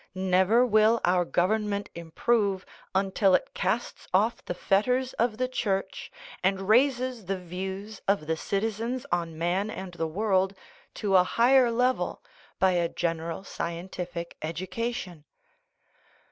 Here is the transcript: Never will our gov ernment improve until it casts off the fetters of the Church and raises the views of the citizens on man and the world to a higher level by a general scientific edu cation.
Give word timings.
Never 0.15 0.65
will 0.65 0.99
our 1.05 1.23
gov 1.23 1.59
ernment 1.61 1.89
improve 1.93 2.65
until 2.95 3.35
it 3.35 3.53
casts 3.53 4.07
off 4.15 4.43
the 4.43 4.55
fetters 4.55 5.13
of 5.21 5.37
the 5.37 5.47
Church 5.47 6.11
and 6.43 6.67
raises 6.67 7.25
the 7.25 7.37
views 7.37 8.01
of 8.07 8.25
the 8.25 8.35
citizens 8.35 9.05
on 9.11 9.37
man 9.37 9.69
and 9.69 9.93
the 9.93 10.07
world 10.07 10.55
to 10.95 11.15
a 11.17 11.23
higher 11.23 11.69
level 11.69 12.23
by 12.57 12.71
a 12.71 12.89
general 12.89 13.43
scientific 13.43 14.35
edu 14.41 14.67
cation. 14.71 15.23